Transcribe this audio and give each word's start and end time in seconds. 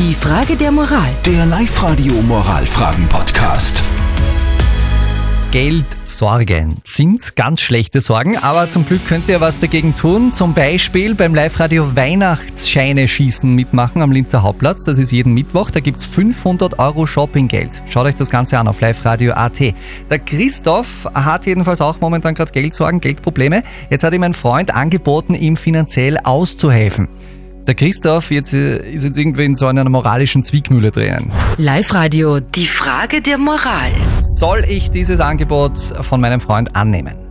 Die 0.00 0.14
Frage 0.14 0.56
der 0.56 0.72
Moral. 0.72 1.10
Der 1.26 1.44
Live-Radio 1.44 2.14
Moralfragen-Podcast. 2.22 3.82
Geldsorgen 5.50 6.76
sind 6.86 7.36
ganz 7.36 7.60
schlechte 7.60 8.00
Sorgen, 8.00 8.38
aber 8.38 8.70
zum 8.70 8.86
Glück 8.86 9.04
könnt 9.04 9.28
ihr 9.28 9.42
was 9.42 9.58
dagegen 9.58 9.94
tun. 9.94 10.32
Zum 10.32 10.54
Beispiel 10.54 11.14
beim 11.14 11.34
Live-Radio 11.34 11.94
Weihnachtsscheine 11.96 13.08
schießen 13.08 13.54
mitmachen 13.54 14.00
am 14.00 14.10
Linzer 14.10 14.42
Hauptplatz. 14.42 14.84
Das 14.84 14.96
ist 14.96 15.12
jeden 15.12 15.34
Mittwoch. 15.34 15.70
Da 15.70 15.80
gibt's 15.80 16.06
500 16.06 16.78
Euro 16.78 17.04
Shoppinggeld. 17.04 17.82
Schaut 17.86 18.06
euch 18.06 18.14
das 18.14 18.30
Ganze 18.30 18.58
an 18.58 18.68
auf 18.68 18.80
liveradio.at. 18.80 19.60
Der 20.08 20.18
Christoph 20.18 21.10
hat 21.12 21.44
jedenfalls 21.44 21.82
auch 21.82 22.00
momentan 22.00 22.34
gerade 22.34 22.52
Geldsorgen, 22.52 23.02
Geldprobleme. 23.02 23.64
Jetzt 23.90 24.02
hat 24.02 24.14
ihm 24.14 24.22
ein 24.22 24.32
Freund 24.32 24.74
angeboten, 24.74 25.34
ihm 25.34 25.58
finanziell 25.58 26.16
auszuhelfen. 26.16 27.06
Der 27.66 27.74
Christoph 27.74 28.30
jetzt, 28.30 28.54
äh, 28.54 28.78
ist 28.90 29.04
jetzt 29.04 29.18
irgendwie 29.18 29.44
in 29.44 29.54
so 29.54 29.66
einer 29.66 29.88
moralischen 29.88 30.42
Zwickmühle 30.42 30.90
drin. 30.90 31.30
Live-Radio. 31.58 32.40
Die 32.40 32.66
Frage 32.66 33.20
der 33.20 33.38
Moral. 33.38 33.92
Soll 34.16 34.64
ich 34.66 34.90
dieses 34.90 35.20
Angebot 35.20 35.78
von 35.78 36.20
meinem 36.20 36.40
Freund 36.40 36.74
annehmen? 36.74 37.29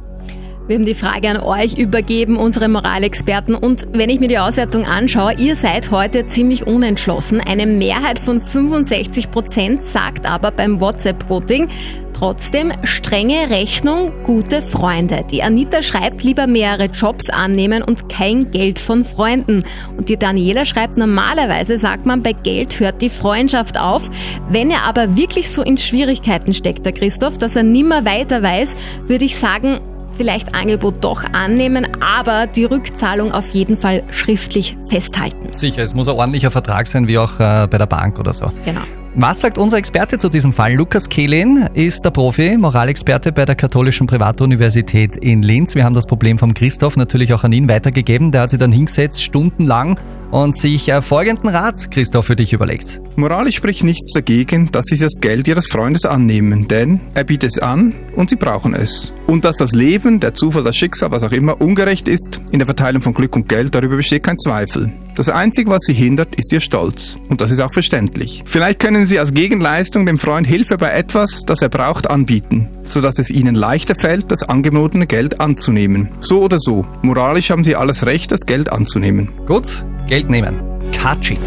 Wir 0.70 0.76
haben 0.76 0.86
die 0.86 0.94
Frage 0.94 1.28
an 1.28 1.38
euch 1.38 1.80
übergeben, 1.80 2.38
unsere 2.38 2.70
Moralexperten. 2.70 3.56
Und 3.56 3.88
wenn 3.92 4.12
ich 4.12 4.20
mir 4.20 4.28
die 4.28 4.38
Auswertung 4.38 4.86
anschaue, 4.86 5.34
ihr 5.40 5.56
seid 5.56 5.90
heute 5.90 6.28
ziemlich 6.28 6.68
unentschlossen. 6.68 7.42
Eine 7.42 7.66
Mehrheit 7.66 8.20
von 8.20 8.40
65 8.40 9.32
Prozent 9.32 9.84
sagt 9.84 10.28
aber 10.28 10.52
beim 10.52 10.80
WhatsApp-Voting, 10.80 11.70
Trotzdem 12.14 12.74
strenge 12.84 13.50
Rechnung, 13.50 14.12
gute 14.26 14.62
Freunde. 14.62 15.24
Die 15.32 15.42
Anita 15.42 15.82
schreibt 15.82 16.22
lieber 16.22 16.48
mehrere 16.48 16.88
Jobs 16.88 17.30
annehmen 17.30 17.82
und 17.82 18.10
kein 18.10 18.52
Geld 18.52 18.78
von 18.78 19.06
Freunden. 19.06 19.64
Und 19.98 20.10
die 20.10 20.18
Daniela 20.18 20.66
schreibt, 20.66 20.98
normalerweise 20.98 21.80
sagt 21.80 22.06
man, 22.06 22.22
bei 22.22 22.34
Geld 22.34 22.78
hört 22.82 23.02
die 23.02 23.10
Freundschaft 23.10 23.80
auf. 23.80 24.10
Wenn 24.50 24.70
er 24.70 24.84
aber 24.84 25.16
wirklich 25.16 25.50
so 25.50 25.64
in 25.64 25.78
Schwierigkeiten 25.78 26.54
steckt, 26.54 26.86
der 26.86 26.92
Christoph, 26.92 27.38
dass 27.38 27.56
er 27.56 27.64
nimmer 27.64 28.04
weiter 28.04 28.44
weiß, 28.44 28.76
würde 29.08 29.24
ich 29.24 29.38
sagen, 29.38 29.80
vielleicht 30.16 30.56
Angebot 30.56 31.04
doch 31.04 31.24
annehmen, 31.34 31.88
aber 32.02 32.48
die 32.48 32.66
Rückzahlung 32.66 33.32
auf 33.32 33.50
jeden 33.50 33.78
Fall 33.78 34.04
schriftlich 34.12 34.78
festhalten. 34.88 35.54
Sicher, 35.54 35.84
es 35.84 35.94
muss 35.94 36.08
ein 36.08 36.16
ordentlicher 36.16 36.52
Vertrag 36.52 36.88
sein, 36.88 37.08
wie 37.08 37.18
auch 37.18 37.40
äh, 37.40 37.68
bei 37.70 37.78
der 37.78 37.88
Bank 37.88 38.20
oder 38.20 38.34
so. 38.34 38.52
Genau. 38.66 38.82
Was 39.16 39.40
sagt 39.40 39.58
unser 39.58 39.78
Experte 39.78 40.20
zu 40.20 40.30
diesem 40.30 40.54
Fall? 40.54 40.76
Lukas 40.76 41.10
Kehlin 41.10 41.68
ist 41.74 42.06
der 42.06 42.12
Profi, 42.12 42.58
Moralexperte 42.58 43.32
bei 43.32 43.44
der 43.44 43.56
Katholischen 43.56 44.06
Privatuniversität 44.06 45.16
in 45.16 45.42
Linz. 45.42 45.74
Wir 45.74 45.84
haben 45.84 45.96
das 45.96 46.06
Problem 46.06 46.38
vom 46.38 46.54
Christoph 46.54 46.96
natürlich 46.96 47.34
auch 47.34 47.44
an 47.44 47.52
ihn 47.52 47.68
weitergegeben. 47.68 48.32
Der 48.32 48.42
hat 48.42 48.52
sich 48.52 48.60
dann 48.60 48.72
hingesetzt, 48.72 49.24
stundenlang 49.24 50.00
und 50.30 50.56
sich 50.56 50.90
äh, 50.90 51.02
folgenden 51.02 51.50
Rat, 51.50 51.90
Christoph, 51.90 52.28
für 52.28 52.36
dich 52.36 52.54
überlegt. 52.54 53.02
Moralisch 53.16 53.56
spricht 53.56 53.84
nichts 53.84 54.14
dagegen, 54.14 54.72
dass 54.72 54.86
sie 54.86 54.98
das 54.98 55.20
Geld 55.20 55.48
ihres 55.48 55.68
Freundes 55.68 56.06
annehmen, 56.06 56.68
denn 56.68 57.02
er 57.16 57.24
bietet 57.24 57.52
es 57.54 57.60
an 57.60 57.96
und 58.16 58.30
sie 58.30 58.36
brauchen 58.36 58.76
es. 58.76 59.12
Und 59.30 59.46
dass 59.46 59.58
das 59.58 59.74
Leben, 59.74 60.20
der 60.20 60.34
Zufall, 60.34 60.64
das 60.64 60.76
Schicksal, 60.76 61.12
was 61.12 61.22
auch 61.22 61.32
immer, 61.32 61.62
ungerecht 61.62 62.08
ist 62.08 62.42
in 62.52 62.58
der 62.58 62.66
Verteilung 62.66 63.04
von 63.04 63.14
Glück 63.14 63.36
und 63.36 63.48
Geld, 63.48 63.76
darüber 63.76 63.96
besteht 63.96 64.24
kein 64.24 64.40
Zweifel. 64.40 64.92
Das 65.14 65.30
Einzige, 65.30 65.70
was 65.70 65.84
sie 65.84 65.94
hindert, 65.94 66.34
ist 66.34 66.52
ihr 66.52 66.62
Stolz. 66.62 67.18
Und 67.30 67.40
das 67.40 67.52
ist 67.52 67.60
auch 67.60 67.72
verständlich. 67.72 68.42
Vielleicht 68.48 68.80
können 68.80 69.06
sie 69.06 69.20
als 69.20 69.36
Gegenleistung 69.36 70.08
dem 70.08 70.18
Freund 70.18 70.48
Hilfe 70.48 70.78
bei 70.78 70.90
etwas, 70.90 71.44
das 71.46 71.62
er 71.62 71.70
braucht, 71.70 72.10
anbieten, 72.10 72.70
sodass 72.84 73.20
es 73.20 73.30
ihnen 73.30 73.54
leichter 73.54 73.94
fällt, 73.94 74.32
das 74.32 74.42
angebotene 74.42 75.06
Geld 75.06 75.40
anzunehmen. 75.40 76.10
So 76.22 76.42
oder 76.42 76.58
so. 76.60 76.88
Moralisch 77.04 77.52
haben 77.52 77.64
sie 77.64 77.76
alles 77.76 78.08
Recht, 78.08 78.32
das 78.32 78.48
Geld 78.48 78.72
anzunehmen. 78.72 79.30
Gut, 79.46 79.86
Geld 80.08 80.32
nehmen. 80.32 80.60
Katschi. 80.92 81.38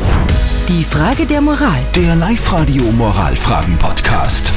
Die 0.69 0.85
Frage 0.85 1.27
der 1.27 1.41
Moral. 1.41 1.81
Der 1.97 2.15
Live-Radio 2.15 2.85
Moralfragen-Podcast. 2.93 4.53